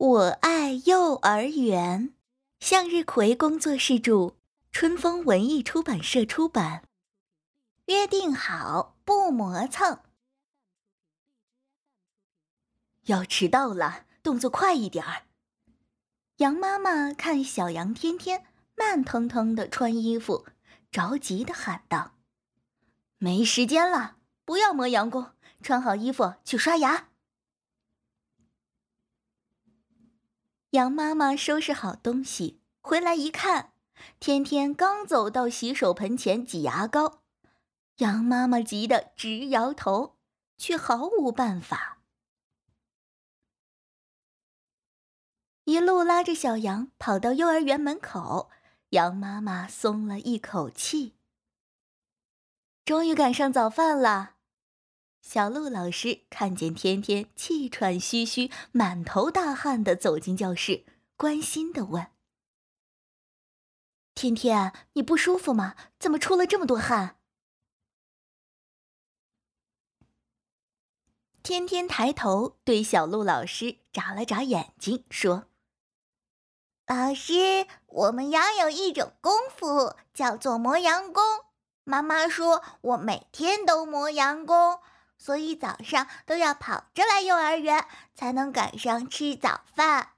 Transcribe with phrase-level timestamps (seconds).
[0.00, 2.14] 我爱幼儿园，
[2.58, 4.34] 向日葵工作室著，
[4.72, 6.88] 春风文艺出版社出版。
[7.84, 10.00] 约定好不磨蹭。
[13.08, 15.24] 要迟到了，动作快一点儿。
[16.36, 20.46] 羊妈妈看小羊天天慢腾腾的穿衣服，
[20.90, 22.12] 着急的喊道
[23.20, 27.08] ：“没时间了，不要磨洋工，穿好衣服去刷牙。”
[30.70, 33.72] 羊妈妈收拾好东西回来一看，
[34.20, 37.22] 天天刚走到洗手盆前挤牙膏，
[37.96, 40.16] 羊妈妈急得直摇头，
[40.56, 41.98] 却毫无办法。
[45.64, 48.50] 一路拉着小羊跑到幼儿园门口，
[48.90, 51.16] 羊妈妈松了一口气，
[52.84, 54.36] 终于赶上早饭了。
[55.22, 60.84] 小鹿老师看见天天气喘吁吁、满头大汗的走进教室，
[61.16, 62.08] 关心的问
[64.14, 65.76] ：“天天，你不舒服吗？
[66.00, 67.18] 怎么出了这么多汗？”
[71.44, 75.44] 天天抬头对小鹿老师眨了眨眼睛，说
[76.88, 81.22] ：“老师，我们羊有一种功夫，叫做磨洋工。
[81.84, 84.80] 妈妈说我每天都磨洋工。”
[85.20, 90.14] 所以早上都要跑着来幼儿园，才能赶上吃早饭。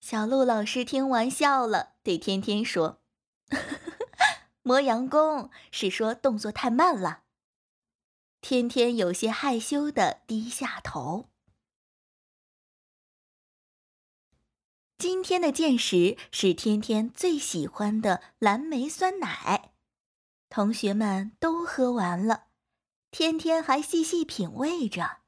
[0.00, 3.02] 小鹿老师听完笑了，对天天说
[4.62, 7.24] ：“磨洋工是说动作太慢了。”
[8.40, 11.28] 天天有些害羞的低下头。
[14.96, 19.72] 今天的见识是天天最喜欢的蓝莓酸奶，
[20.48, 22.47] 同学们都喝完了。
[23.10, 25.18] 天天还细细品味着，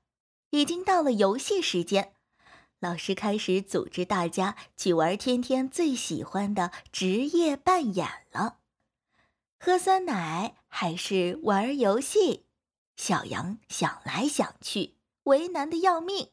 [0.51, 2.15] 已经到了游戏时间，
[2.79, 8.59] 老师开始组织大家去玩天天最喜欢的职业扮演了。
[9.59, 12.47] 喝酸奶还是玩游戏？
[12.97, 16.31] 小羊想来想去，为难的要命。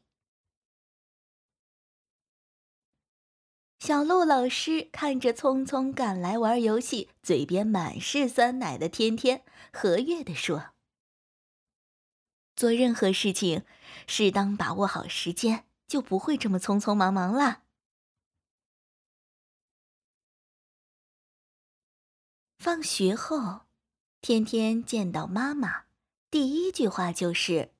[3.79, 10.76] 小鹿老师看着匆匆赶来玩游戏、嘴边满是酸奶的天天，和悦地说。
[12.57, 13.63] 做任何事情，
[14.07, 17.61] 适当把握好时间，就不会这么匆匆忙忙了。
[22.57, 23.67] 放学后，
[24.21, 25.83] 天天见到妈妈，
[26.31, 27.71] 第一句话就是：“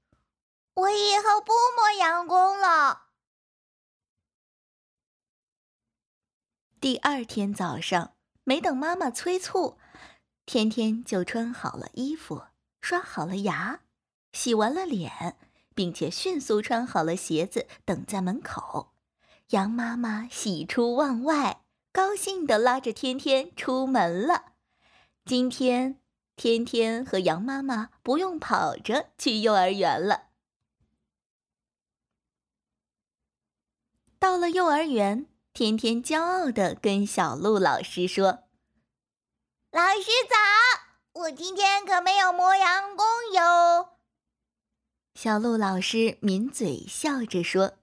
[0.75, 3.07] 我以后不磨洋工了。”
[6.79, 9.79] 第二天早上，没等妈妈催促，
[10.45, 12.45] 天天就穿好了衣服，
[12.79, 13.81] 刷好了牙。
[14.31, 15.37] 洗完了脸，
[15.73, 18.93] 并且迅速穿好了鞋子，等在门口。
[19.49, 24.53] 羊妈妈喜出望外，高兴地拉着天天出门了。
[25.25, 26.01] 今天，
[26.35, 30.27] 天天和羊妈妈不用跑着去幼儿园了。
[34.19, 38.43] 到了幼儿园，天天骄傲地跟小鹿老师说
[39.71, 43.89] ：“老师早，我今天可没有磨洋工哟。”
[45.17, 47.79] 小鹿老师抿嘴笑着说：“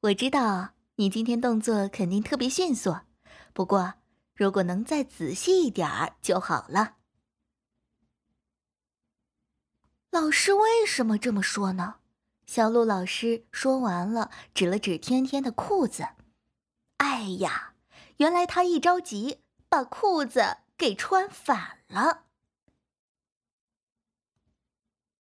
[0.00, 2.98] 我知道你今天动作肯定特别迅速，
[3.54, 3.94] 不过
[4.34, 6.96] 如果能再仔细一点儿就好了。”
[10.12, 11.94] 老师为什么这么说呢？
[12.44, 16.08] 小鹿老师说完了，指了指天天的裤子。
[16.98, 17.72] 哎呀，
[18.18, 19.38] 原来他一着急
[19.70, 22.26] 把裤子给穿反了。